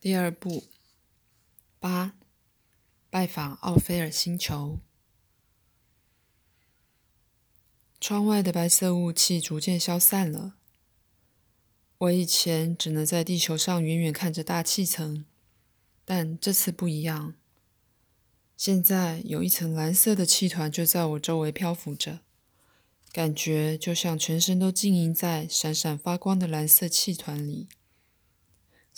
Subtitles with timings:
[0.00, 0.62] 第二步，
[1.80, 2.14] 八，
[3.10, 4.78] 拜访奥菲尔星球。
[8.00, 10.54] 窗外的白色雾气逐渐消散了。
[11.98, 15.24] 我以前只能在地球上远远看着大气层，
[16.04, 17.34] 但这次不一样。
[18.56, 22.20] 现在有一层蓝色的气团就在我周围漂浮着，
[23.10, 27.66] 感觉就像全身都浸淫在闪闪发光的蓝色气团里。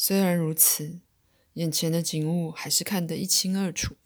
[0.03, 1.01] 虽然如此，
[1.53, 3.99] 眼前的景物还是看得一清二楚。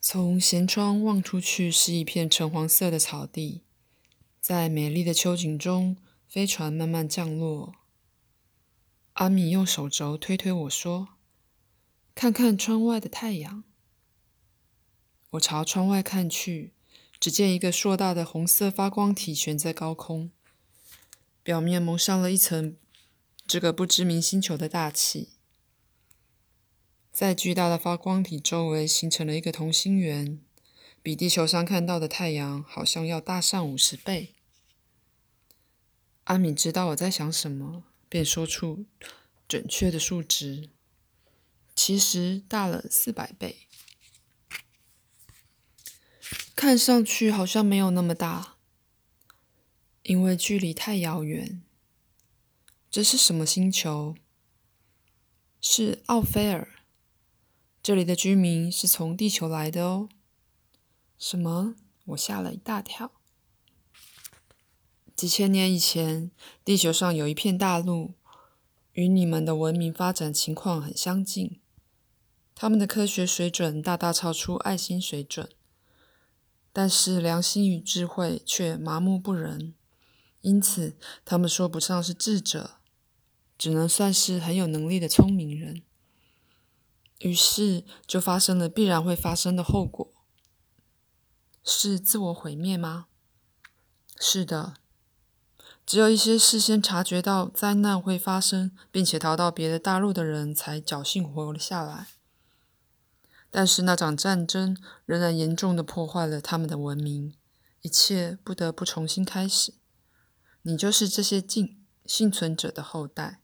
[0.00, 3.62] 从舷窗望出去，是一片橙黄色的草地，
[4.40, 5.96] 在美丽的秋景中，
[6.28, 7.74] 飞船慢慢降落。
[9.14, 11.08] 阿米用手肘推推我说
[12.14, 13.64] ：“看看窗外的太阳。”
[15.30, 16.72] 我朝窗外看去，
[17.18, 20.30] 只见一个硕大的红色发光体悬在高空，
[21.42, 22.76] 表面蒙上了一层。
[23.46, 25.28] 这个不知名星球的大气，
[27.12, 30.40] 在巨大的发光体周围形成了一个同心圆，
[31.02, 34.34] 比地球上看到的太阳好像要大上五十倍。
[36.24, 38.86] 阿米知道我在想什么，便说出
[39.46, 40.70] 准确的数值，
[41.76, 43.68] 其实大了四百倍，
[46.56, 48.56] 看上去好像没有那么大，
[50.02, 51.60] 因为距离太遥远。
[52.94, 54.14] 这是什么星球？
[55.60, 56.68] 是奥菲尔。
[57.82, 60.08] 这里的居民是从地球来的哦。
[61.18, 61.74] 什么？
[62.04, 63.10] 我吓了一大跳。
[65.16, 66.30] 几千年以前，
[66.64, 68.14] 地球上有一片大陆，
[68.92, 71.60] 与你们的文明发展情况很相近。
[72.54, 75.50] 他们的科学水准大大超出爱心水准，
[76.72, 79.74] 但是良心与智慧却麻木不仁，
[80.42, 82.76] 因此他们说不上是智者。
[83.64, 85.80] 只能算是很有能力的聪明人，
[87.20, 90.12] 于是就发生了必然会发生的后果，
[91.64, 93.06] 是自我毁灭吗？
[94.20, 94.74] 是的，
[95.86, 102.08] 只有一些事先察觉到灾难会发生，并且逃到别的大陆的人才侥幸活了下来。
[103.50, 104.76] 但是那场战争
[105.06, 107.32] 仍然严重的破坏了他们的文明，
[107.80, 109.72] 一切不得不重新开始。
[110.60, 113.40] 你就是这些幸幸存者的后代。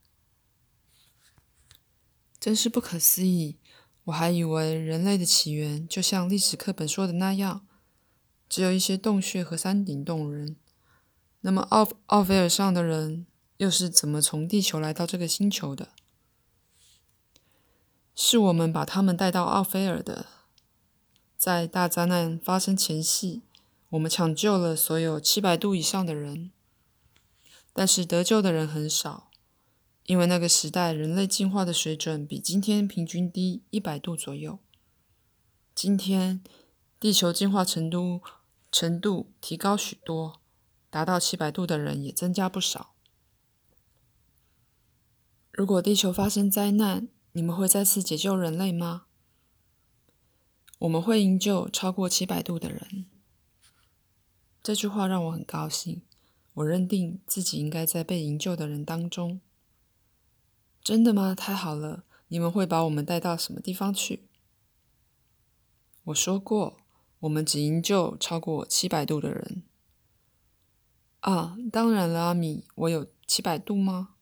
[2.41, 3.57] 真是不可思议！
[4.05, 7.67] 我还以为人类的起源就像历史课本说的那样，
[8.49, 10.55] 只有一些洞穴和山顶洞人。
[11.41, 15.89] 那么奥奥菲尔上的人又是怎么从地球来到这个星球的？
[18.15, 20.25] 是我们把他们带到奥菲尔的。
[21.37, 23.43] 在大灾难发生前夕，
[23.89, 26.51] 我们抢救了所有七百度以上的人，
[27.71, 29.30] 但是得救的人很少。
[30.11, 34.59] 因为那个时代人类进化的水准比今天平均低一百度左右。
[35.73, 36.43] 今天
[36.99, 38.19] 地球进化程度
[38.73, 40.41] 程度提高许多，
[40.89, 42.93] 达到七百度的人也增加不少。
[45.53, 49.05] 如果地球发生灾难，你们会再次解救人类吗？
[50.79, 53.05] 我们会营救超过七百度的人。
[54.61, 56.01] 这句话让我很高兴，
[56.55, 59.39] 我认定自己应该在被营救的人当中。
[60.83, 61.35] 真的吗？
[61.35, 62.03] 太好了！
[62.29, 64.27] 你们会把我们带到什么地方去？
[66.05, 66.77] 我说过，
[67.19, 69.63] 我们只营救超过七百度的人。
[71.19, 74.15] 啊，当然了，阿米，我有七百度吗？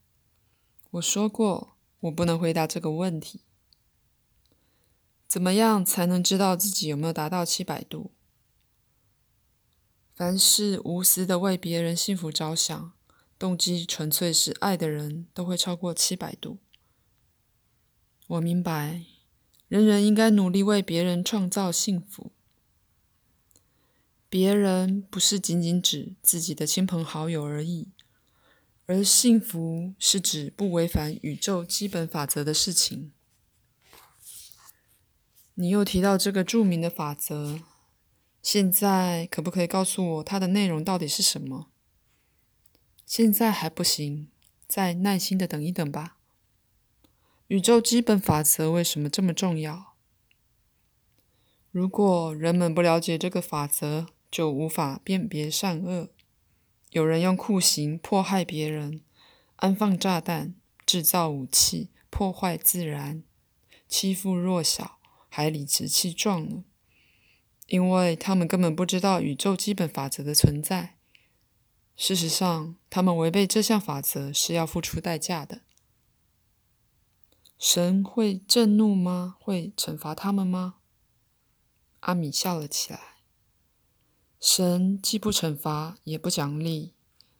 [0.91, 3.41] 我说过，我不能回答这个问题。
[5.25, 8.11] 怎么样才能知道自己有没有达到七百度？
[10.13, 12.91] 凡是无私的为别人幸福着想。
[13.39, 16.59] 动机纯粹是爱的人都会超过七百度。
[18.27, 19.05] 我明白，
[19.69, 22.33] 人人应该努力为别人创造幸福。
[24.29, 27.87] 别人不是仅仅指自己的亲朋好友而已，
[28.85, 33.11] 而幸福是指不违反宇宙基本法则的事情。
[35.55, 37.61] 你又提到这个著名的法则，
[38.43, 41.71] 现在可不可以告诉我它的内容到底是什么？
[43.09, 44.29] 现在还不行，
[44.67, 46.17] 再耐心的等一等吧。
[47.47, 49.95] 宇宙基本法则为什么这么重要？
[51.71, 56.09] 如果人们不了解这个法则，就无法辨别善恶。
[56.91, 59.01] 有人用酷刑迫害别人，
[59.55, 60.53] 安放炸弹，
[60.85, 63.23] 制造武器，破坏自然，
[63.87, 66.63] 欺负弱小，还理直气壮呢，
[67.65, 70.98] 因为他们根本不知道宇宙基本法则的存在。
[72.01, 75.63] 事实上，他们违背这项法则是要付出代价的。
[77.57, 79.35] 神会震怒吗？
[79.37, 80.75] 会惩罚他们吗？
[81.99, 83.17] 阿米笑了起来。
[84.39, 86.93] 神既不惩罚，也不奖励，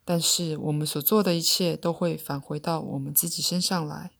[0.03, 4.11] 但是我们所做的一切都会返回到我们自己身上来。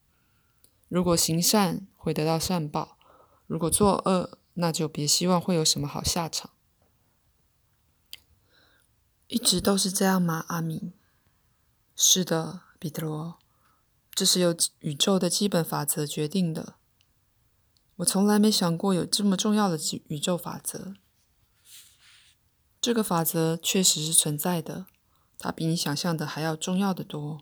[0.88, 2.96] 如果行善，会得到善报；
[3.46, 6.52] 如果作恶，那就别希望会有什么好下场。
[9.30, 10.92] 一直都是这样吗，阿米？
[11.96, 13.38] 是的，彼得罗。
[14.12, 16.74] 这是由宇宙的基本法则决定的。
[17.98, 19.78] 我从来没想过有这么重要的
[20.08, 20.96] 宇宙法则。
[22.82, 24.88] 这个法则确实是存在的，
[25.38, 27.42] 它比你想象的还要重要的多。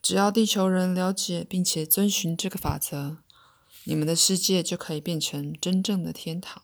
[0.00, 3.16] 只要地球人了解并且遵循这个法则，
[3.82, 6.62] 你们的世界就可以变成真正的天堂。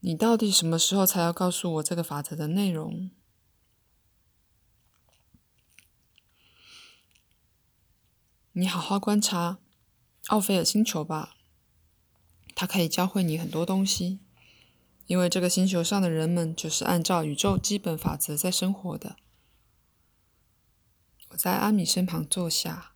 [0.00, 3.10] 你到底什么时候才要告诉我这个法则的内容？
[8.52, 9.58] 你好好观察
[10.28, 11.36] 奥菲尔星球吧，
[12.54, 14.20] 它可以教会你很多东西，
[15.06, 19.16] 因为这个星球上的人们就是按照宇宙基本法则在生活的。
[21.30, 22.92] 我在阿米身旁坐下，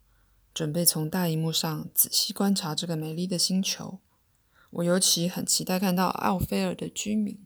[0.55, 4.01] 准备从大荧幕上仔细观察这个美丽的星球。
[4.73, 7.39] 我尤其很期待看到奥菲尔的居民。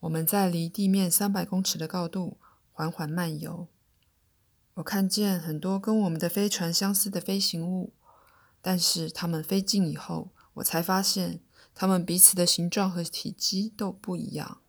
[0.00, 2.38] 我们在离地面三百公尺的高度
[2.70, 3.68] 缓缓漫游。
[4.74, 7.92] 我看见很多跟我们的飞船相似的飞行物，
[8.60, 11.40] 但是它们飞近以后，我才发现
[11.74, 14.62] 它们彼此的形状和体积都不一样。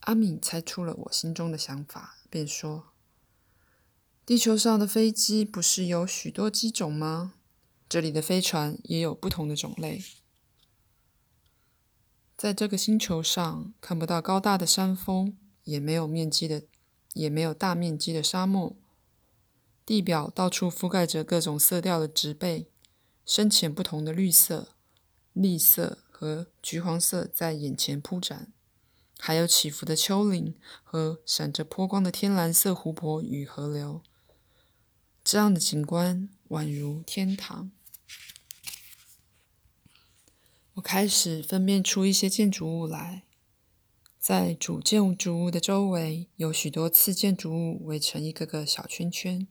[0.00, 2.92] 阿敏猜出了我心中的想法，便说
[4.26, 7.34] ：“地球上的飞机不是有许多机种吗？
[7.88, 10.02] 这里的飞船也有不同的种类。
[12.36, 16.64] 在这个星球上，看不到高大的山峰，也没有面积的。”
[17.14, 18.76] 也没有大面积的沙漠，
[19.84, 22.70] 地表到处覆盖着各种色调的植被，
[23.26, 24.74] 深浅不同的绿色、
[25.32, 28.52] 栗色和橘黄色在眼前铺展，
[29.18, 30.54] 还有起伏的丘陵
[30.84, 34.00] 和闪着波光的天蓝色湖泊与河流。
[35.24, 37.72] 这样的景观宛如天堂。
[40.78, 43.24] 我开始分辨出一些建筑物来。
[44.16, 49.48] 在主建筑物的周围，有许多次建筑物围成一个个小圈圈。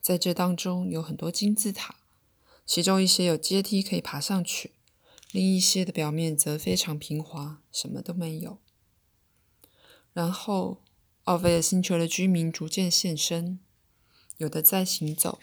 [0.00, 1.96] 在这当中，有很多金字塔，
[2.66, 4.72] 其中一些有阶梯可以爬上去，
[5.30, 8.58] 另一些的表面则非常平滑，什么都没有。
[10.12, 10.82] 然后，
[11.24, 13.60] 奥菲尔星球的居民逐渐现身，
[14.38, 15.38] 有的在行走，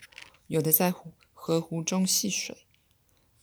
[0.47, 2.64] 有的在湖河湖中戏水。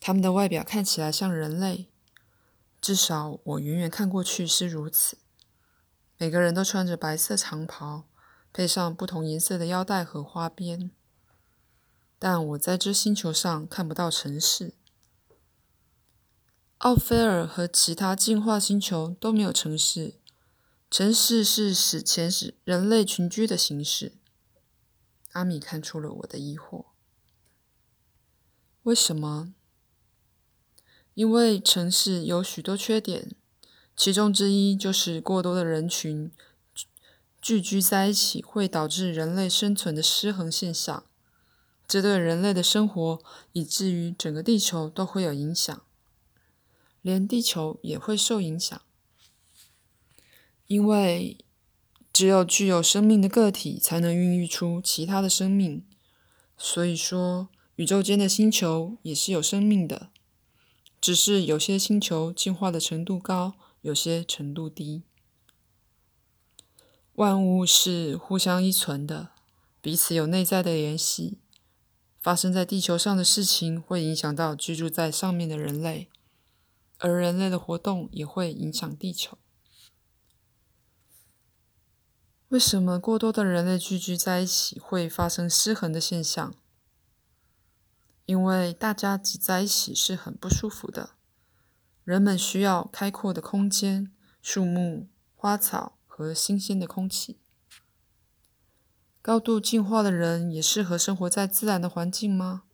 [0.04, 1.88] 他们的外表看起来像人类。
[2.80, 5.16] 至少我远远看过去是如此。
[6.18, 8.08] 每个人都穿着白色长袍，
[8.52, 10.90] 配上不同颜色的腰带和花边。
[12.18, 14.74] 但我在这星球上看不到城市。
[16.78, 20.16] 奥菲尔和其他进化星球都没有城市。
[20.90, 24.14] 城市是史前时人类群居的形式。
[25.30, 26.86] 阿米看出了我的疑惑。
[28.82, 29.54] 为什么？
[31.14, 33.30] 因为城市有许多缺点，
[33.96, 36.30] 其中之一就是过多的人群
[37.40, 41.04] 聚居在一起，会导致人类生存的失衡现象。
[41.86, 45.82] 这对人类的生活，以至于整个地球都会有影响，
[47.02, 48.80] 连地球也会受影响。
[50.66, 51.36] 因为
[52.10, 55.84] 只有具有生命的个体，才能孕育出其他的生命。
[56.56, 60.11] 所以说，宇宙间的星球也是有生命的。
[61.02, 65.02] 只是有些星球进化的程度高，有些程度低。
[67.14, 69.30] 万物是互相依存的，
[69.80, 71.40] 彼此有内在的联系。
[72.20, 76.08] 发生在地球上的事情会影响到居住在上面的人类，
[76.98, 79.36] 而人类的活动也会影响地球。
[82.50, 86.54] 为什么过多的人类聚居在一起会发生失衡的现象？
[88.24, 91.10] 因为大家挤在一起是很不舒服的，
[92.04, 97.40] 人们需要开阔的空间、树木、花草和新鲜的空气。
[99.20, 102.64] 高度进化的人也适合生活在自然的环境吗？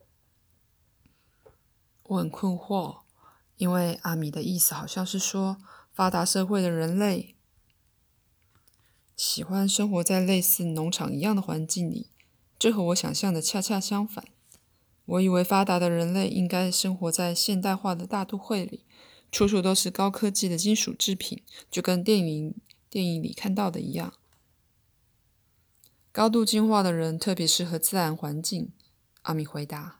[2.03, 3.01] 我很困惑，
[3.57, 5.57] 因为阿米的意思好像是说，
[5.91, 7.35] 发达社会的人类
[9.15, 12.09] 喜欢生活在类似农场一样的环境里，
[12.57, 14.25] 这和我想象的恰恰相反。
[15.09, 18.85] 我以为发达的人类应该生活在现代化的大都会里，
[19.31, 22.53] 处处都是高科技的金属制品，就跟电影
[22.91, 24.13] 电影里看到的一样。
[26.11, 28.71] 高度进化的人特别适合自然环境。
[29.23, 29.99] 阿米回答：“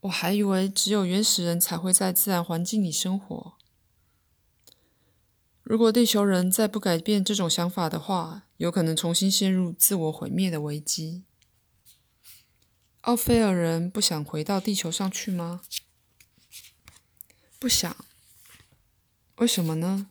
[0.00, 3.54] 我还以为只有原始人才会在自然环境里生活。
[5.62, 11.22] 如果地球人再不改变这种想法的话，有可能重新陷入自我毁灭的危机。”
[13.02, 15.62] 奥菲尔人不想回到地球上去吗？
[17.58, 17.96] 不想。
[19.38, 20.08] 为什么呢？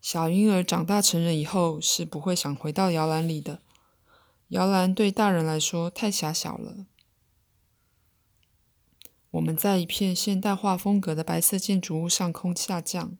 [0.00, 3.60] 小婴儿长大成人以后是不会想回到摇篮里的。
[4.48, 6.86] 摇篮对大人来说太狭小了。
[9.30, 13.16] 我们在一片现代化风格的白色建筑物上空下降。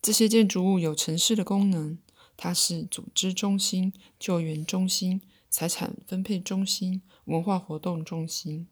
[0.00, 1.98] 这些建筑物有城市的功能，
[2.34, 5.20] 它是组织中心、救援中心。
[5.50, 8.68] 财产分配中心、文化活动中心，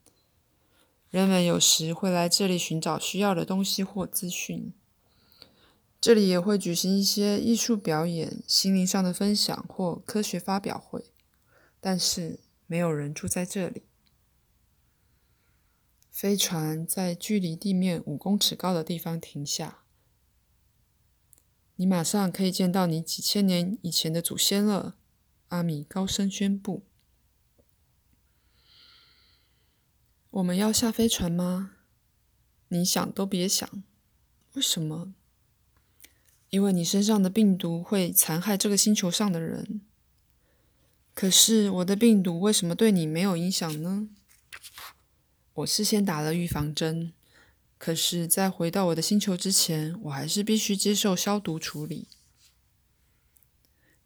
[1.11, 4.73] 人们有时会来这里寻找需要的东西或资讯。
[5.99, 11.07] 这里也会举行一些艺术表演、心灵上的分享或科学发表会，
[11.81, 13.83] 但是没有人住在这里。
[16.11, 19.81] 飞船在距离地面五公尺高的地方停下，
[21.77, 24.97] 你马上可以见到你几千年以前的祖先了。
[25.49, 26.85] 阿米高声宣布
[30.31, 31.73] ：“我们要下飞船吗？
[32.69, 33.85] 你想都别想。
[34.55, 35.15] 为什么？
[36.51, 39.83] 因为你身上的病毒会残害这个星球上的人。
[41.15, 44.09] 可是我的病毒为什么对你没有影响呢？
[45.55, 47.13] 我事先打了预防针。
[47.79, 52.09] 可是，在回到我的星球之前，我还是必须接受消毒处理。”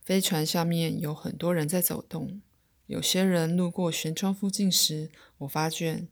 [0.04, 2.40] 飞船下面有很多人在走动。
[2.86, 6.08] 有些人路过舷窗附近时，我发觉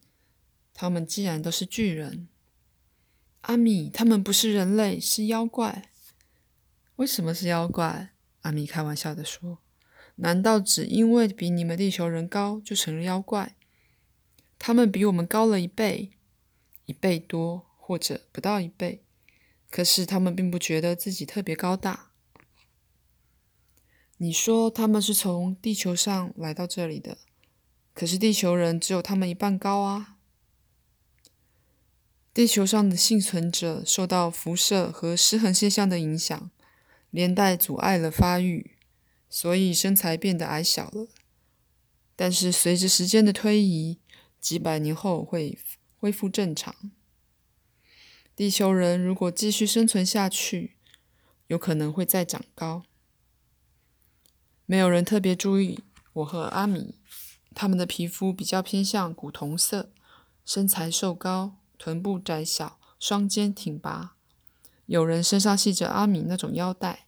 [0.72, 2.28] 他们既然都是巨人。
[3.40, 5.90] 阿米，他们不是人类，是妖怪。
[6.96, 8.10] 为什么是妖怪？
[8.42, 9.58] 阿米开玩笑的说
[10.16, 13.56] ：“难道只因为比你们地球人高就成了妖怪？
[14.58, 16.12] 他们比我们高了一倍，
[16.86, 19.02] 一倍多，或者不到一倍。
[19.70, 22.07] 可是他们并不觉得自己特别高大。”
[24.20, 27.18] 你说他们是从地球上来到这里的，
[27.94, 30.16] 可是地球人只有他们一半高啊！
[32.34, 36.50] 地球上的幸存者受到辐射和失衡现象的影响，
[37.10, 38.76] 连带阻碍了发育，
[39.30, 41.06] 所以身材变得矮小了。
[42.16, 44.00] 但是随着时间的推移，
[44.40, 45.56] 几百年后会
[45.96, 46.74] 恢复正常。
[48.34, 50.76] 地球人如果继续生存下去，
[51.46, 52.82] 有可能会再长高。
[54.70, 55.82] 没有人特别注意
[56.12, 56.94] 我和阿米，
[57.54, 59.90] 他们的皮肤比较偏向古铜色，
[60.44, 64.14] 身材瘦高，臀部窄小，双肩挺拔。
[64.84, 67.06] 有人身上系着阿米那种腰带。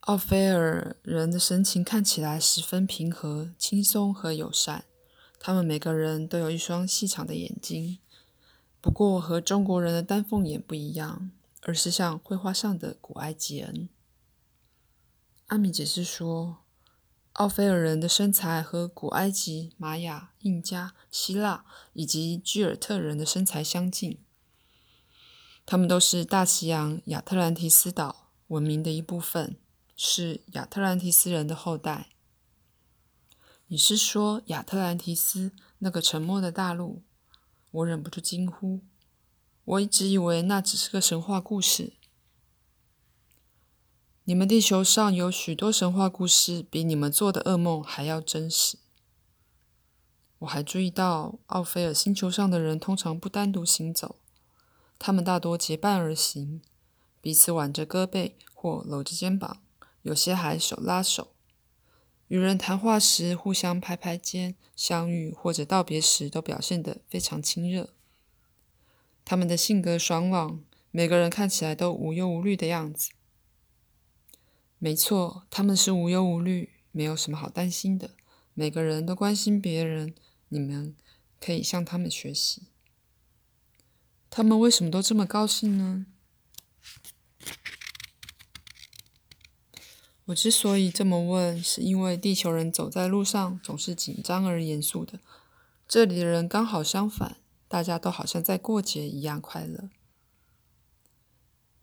[0.00, 4.86] 奥菲尔人的神情看起来十分平和、轻松和友善。
[5.38, 7.98] 他们每个人都有一双细长的眼睛，
[8.80, 13.90] 不过和中国人的丹凤眼不一样，而是像绘画上的古埃及人。
[15.52, 16.64] 阿米解释说，
[17.34, 24.18] 奥菲尔人的身材和古埃及、玛雅、印加、希腊以及居尔特人的身材相近。
[25.66, 29.58] 他们都是大西洋亚特兰蒂斯岛文明的一部分，
[29.94, 32.08] 是亚特兰蒂斯人的后代。
[33.66, 37.02] 你是说亚特兰蒂斯那个沉默的大陆？
[37.72, 38.80] 我忍不住惊呼。
[39.66, 41.92] 我一直以为那只是个神话故事。
[44.24, 48.78] 你们地球上有许多神话故事，比你们做的噩梦还要真实。
[50.38, 54.20] 我还注意到，奥菲尔星球上的人通常不单独行走，
[54.96, 56.62] 他们大多结伴而行，
[57.20, 59.60] 彼此挽着胳膊或搂着肩膀，
[60.02, 61.32] 有些还手拉手。
[62.28, 67.92] 与人谈话时，互相拍拍肩；相遇或者道别时，都表现得非常亲热。
[69.24, 70.60] 他们的性格爽朗，
[70.92, 73.10] 每个人看起来都无忧无虑的样子。
[74.84, 78.16] 没错，他们是无忧无虑，没有什么好担心的。
[78.52, 80.12] 每个人都关心别人，
[80.48, 80.96] 你们
[81.40, 82.62] 可以向他们学习。
[84.28, 86.06] 他们为什么都这么高兴呢？
[90.24, 95.20] 我之所以这么问，是因为地球人走在路上总是紧张而严肃的，
[95.86, 97.36] 这里的人刚好相反，
[97.68, 99.90] 大家都好像在过节一样快乐。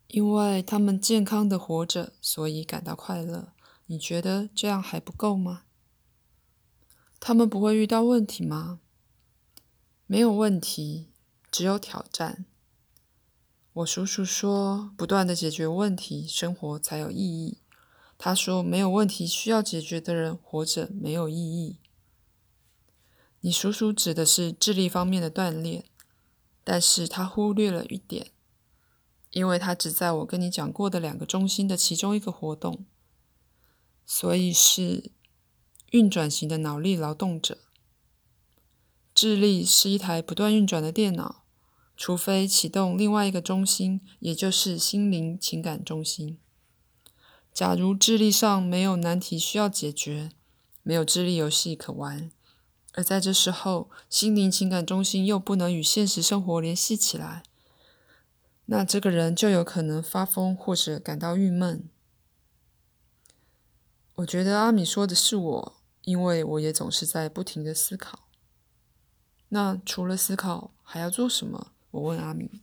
[0.10, 3.54] 因为他们健康的活着，所以感到快乐。
[3.86, 5.64] 你觉得这样还不够吗？
[7.20, 8.80] 他们不会遇到问题吗？
[10.08, 11.12] 没有问题，
[11.52, 12.46] 只有挑战。
[13.74, 17.60] 我叔叔说，不断的解决问题，生活才有意义。
[18.18, 21.78] 他说，没有问题需要解决的人，活着没有意义。
[23.42, 25.86] 你叔叔指的是智力方面的锻炼，
[26.64, 28.32] 但是他忽略了一点，
[29.32, 32.86] 因为他只在我跟你讲过的两个中心的其中一个活动，
[34.06, 35.12] 所以是
[35.92, 37.60] 运转型的脑力劳动者。
[39.14, 41.44] 智力是一台不断运转的电脑，
[41.98, 46.40] 除非启动另外一个中心，也就是心灵情感中心。
[47.52, 50.32] 假如智力上没有难题需要解决，
[50.84, 52.32] 没有智力游戏可玩。
[52.94, 57.44] 而在这时候，心灵情感中心又不能与现实生活联系起来，
[58.72, 61.90] 那这个人就有可能发疯或者感到郁闷。
[64.18, 68.28] 我觉得阿米说的是我，因为我也总是在不停的思考。
[69.48, 71.72] 那除了思考，还要做什么？
[71.90, 72.62] 我问阿米。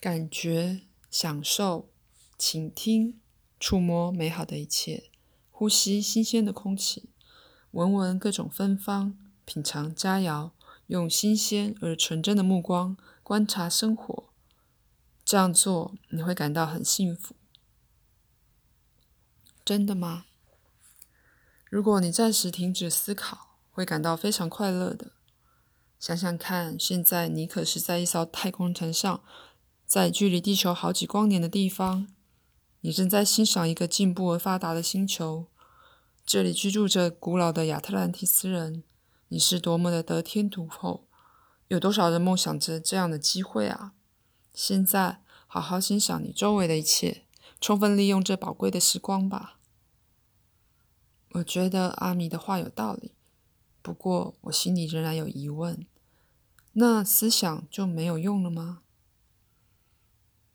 [0.00, 1.88] 感觉、享受、
[2.36, 3.20] 倾听、
[3.60, 5.10] 触摸美好的一切，
[5.52, 7.10] 呼吸新鲜的空气。
[7.70, 10.50] 闻闻各种芬芳，品尝佳肴，
[10.88, 14.24] 用新鲜而纯真的目光观察生活。
[15.24, 17.34] 这样做你会感到很幸福。
[19.64, 20.26] 真的吗？
[21.70, 25.12] 如果你暂时停止思考，会感到非常快乐的。
[25.98, 29.24] 想想看，现在你可是在一艘太空船上，
[29.86, 32.06] 在距离地球好几光年的地方，
[32.82, 35.46] 你正在欣赏一个进步而发达的星球。
[36.26, 38.84] 这里居住着古老的亚特兰蒂斯人，
[39.28, 41.08] 你是多么的得天独厚！
[41.68, 43.94] 有多少人梦想着这样的机会啊？
[44.52, 47.24] 现在，好好欣赏你周围的一切，
[47.60, 49.58] 充分利用这宝贵的时光吧。
[51.30, 53.12] 我觉得阿米的话有道理，
[53.82, 55.86] 不过我心里仍然有疑问：
[56.74, 58.82] 那思想就没有用了吗？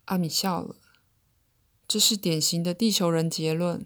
[0.05, 0.75] 阿米笑了，
[1.87, 3.85] 这是典型的地球人结论。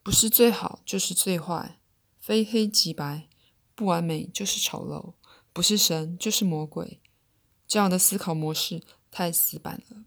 [0.00, 1.78] 不是最好就是最坏，
[2.18, 3.28] 非黑即白，
[3.74, 5.12] 不完美就是丑陋，
[5.58, 7.00] 不是神就是魔鬼。
[7.66, 10.04] 这样的思考模式太死板了。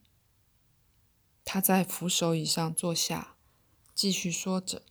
[1.43, 3.35] 他在扶手椅上坐下，
[3.93, 4.83] 继续说着：“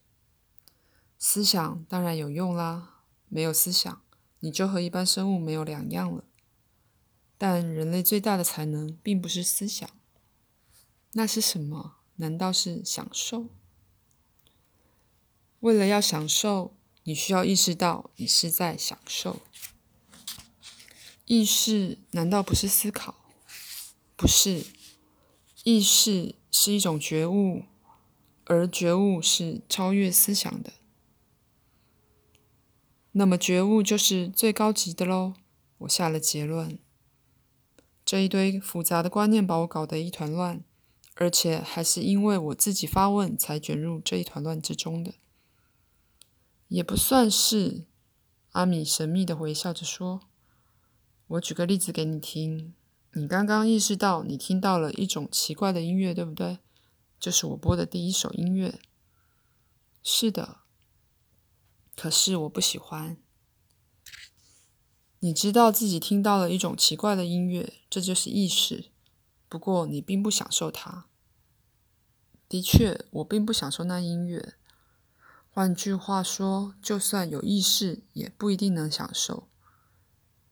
[1.18, 4.03] 思想当然有用啦，没有思想，
[4.40, 6.25] 你就和一般生物没有两样了。
[7.38, 9.88] 但人类最大的才能并不是思想，
[11.12, 11.96] 那是什么？
[12.16, 13.46] 难道是享受？”
[15.61, 19.40] 为了要享受，你需要意识到你是在享受。
[21.31, 23.14] 意识难道不是思考？
[24.16, 24.66] 不是，
[25.62, 27.66] 意识是一种觉悟，
[28.47, 30.73] 而觉悟是超越思想的。
[33.12, 35.35] 那么觉悟就是最高级的喽。
[35.79, 36.81] 我下了结论。
[38.05, 40.64] 这一堆复杂的观念把我搞得一团乱，
[41.14, 45.14] 而且还是因为我自己发问才卷入这一团乱之中的。
[46.66, 47.87] 也不算是，
[48.51, 50.23] 阿米神秘的回笑着说
[51.31, 52.75] ：“我举个例子给你听。
[53.12, 56.59] 你刚刚意识到你听到了一种奇怪的音乐，对不对？
[57.21, 58.81] 就是我播的第一首音乐。
[60.03, 60.59] 是的，
[61.95, 63.16] 可是我不喜欢。
[65.21, 68.87] 你知道自己听到了一种奇怪的音乐，这就是意识。
[69.49, 71.07] 不过你并不享受它。
[72.49, 74.55] 的确，我并不享受那音乐。”
[75.53, 79.49] 换句话说，就算有意识，也不一定能享受。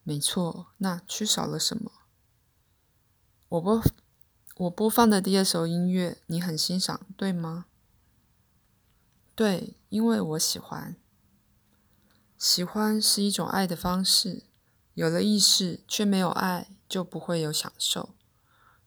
[0.08, 1.92] 没错，那缺少了什么？
[3.50, 3.82] 我播
[4.56, 7.66] 我播放的第二首音乐，你很欣赏，对吗？
[9.34, 10.96] 对，因为我喜欢。
[12.38, 14.44] 喜欢是一种爱的方式。
[14.94, 18.14] 有了意识却没有爱，就不会有享受。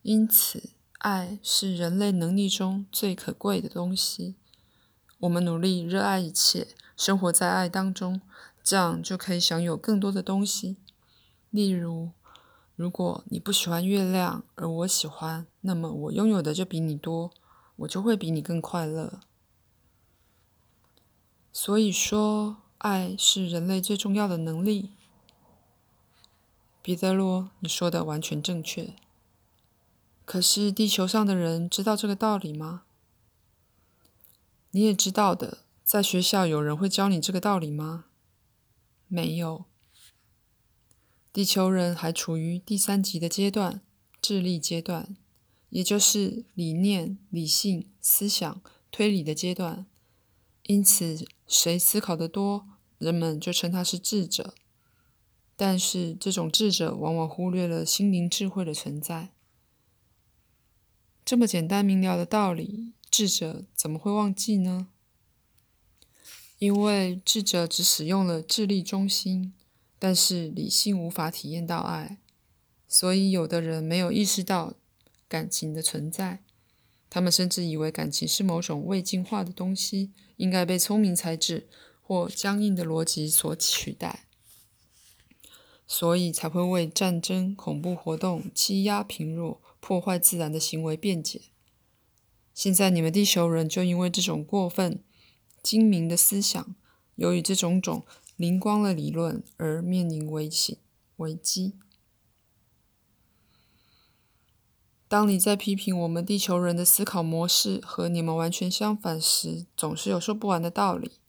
[0.01, 4.38] 因此，爱是人类能力中最可贵的东西。
[5.19, 8.21] 我们努力热爱一切，生活在爱当中，
[8.63, 10.77] 这样就可以享有更多的东西。
[11.51, 12.11] 例如，
[12.75, 17.31] 如果你不喜欢月亮，而我喜欢，那么我拥有的就比你多，
[17.75, 19.19] 我就会比你更快乐。
[21.53, 24.91] 所以说，爱是人类最重要的能力。
[26.81, 28.95] 彼得罗，你说的完全正确。
[30.23, 32.83] 可是，地球上的人知道这个道理吗？
[34.71, 38.05] 你也知道的，在学校有人会教你这个道理吗？
[39.09, 39.65] 没有。
[41.33, 43.81] 地球人还处于第三级的阶段，
[44.21, 45.15] 智力阶段，
[45.69, 49.85] 也就是理念、理性、思想、推理的阶段。
[50.63, 52.67] 因此，谁思考得多，
[52.97, 54.53] 人们就称他是智者。
[55.55, 59.29] 但是，这种智者往往忽略了心灵智慧的存在。
[61.23, 64.87] 这么简单明了的道理，智者怎么会忘记呢？
[66.59, 69.53] 因为智者只使用了智力中心，
[70.03, 72.17] 但是理性无法体验到爱，
[72.87, 74.73] 所以有的人没有意识到
[75.27, 76.41] 感情的存在。
[77.07, 81.67] 他们甚至以为感情是某种未进化的东西，应该被聪明才智
[82.01, 84.25] 或僵硬的逻辑所取代，
[85.85, 91.41] 所以才会为战争、恐怖活动、欺压贫弱、破坏自然的行为辩解。
[92.55, 95.03] 现在你们地球人就因为这种过分
[95.61, 96.75] 精明的思想，
[97.13, 98.03] 由于这种种
[98.41, 100.80] 灵光的理论而面临危险
[101.17, 101.75] 危机。
[105.08, 111.19] 当你在批评我们地球人的思考模式和你们完全相反时，总是有说不完的道理。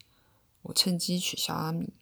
[0.62, 1.92] 我趁机取笑阿米。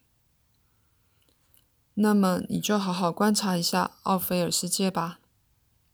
[1.95, 5.19] 那么你就好好观察一下奥菲尔世界吧，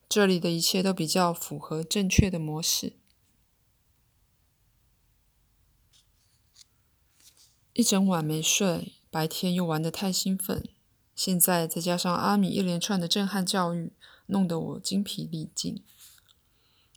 [0.08, 2.94] 这里的一切都比较符合正确的模式。
[7.74, 10.64] 一整晚没睡，白天又玩得太兴奋，
[11.16, 13.92] 现在再加上阿米一连串的震撼教育。
[14.28, 15.84] 弄得我精疲力尽。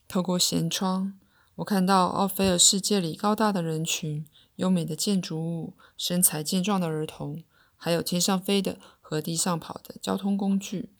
[0.07, 1.19] 透过舷窗，
[1.55, 7.43] 我看到奥菲尔世界里高大的人群、优美的建筑物、身材健壮的儿童，
[7.75, 10.91] 还有天上飞的和地上跑的交通工具。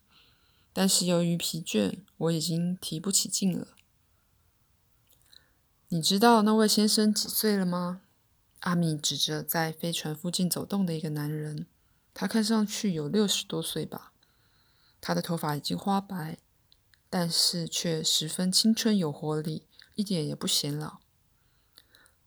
[0.73, 3.67] 但是由于疲倦，我已经提不起劲了。
[5.89, 8.01] 你知道那位先生几岁了吗？
[8.61, 11.65] 阿米指着在飞船附近走动的一个男人，
[12.13, 14.13] 他看上去有六十多岁吧。
[14.99, 16.37] 他的头发已经花白，
[17.09, 20.99] 但是却十分青春有活力，一点也不显老。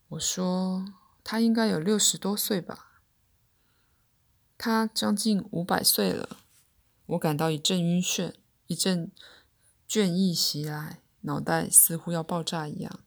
[0.09, 0.85] 我说
[1.23, 3.01] 他应该有六十多岁吧。
[4.57, 6.37] 他将近五百岁了。
[7.05, 8.33] 我感到一阵晕眩，
[8.67, 9.09] 一阵
[9.87, 13.04] 倦意袭来，脑袋似乎要爆炸一样。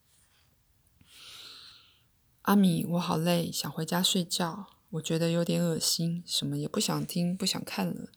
[2.49, 4.69] 阿米，我好累，想回家睡觉。
[4.93, 8.09] 我觉得有点恶心，什么也不想听，不想看了。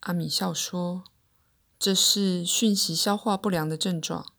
[0.00, 1.04] 阿米笑说
[1.80, 4.30] ：“这是讯息消化不良的症状。”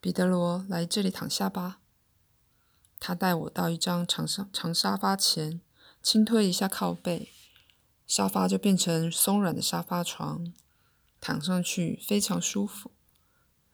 [0.00, 1.80] 彼得罗，来这里躺下吧。
[3.00, 5.60] 他带我到一张长沙长沙发前，
[6.00, 7.32] 轻推一下靠背，
[8.06, 10.54] 沙发就变成松软的沙发床，
[11.20, 12.92] 躺上去非常舒服。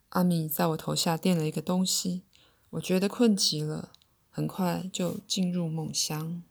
[0.08, 2.22] 阿米在我头下垫了一个东西，
[2.70, 3.92] 我觉得困极了，
[4.30, 6.42] 很快就进入梦乡。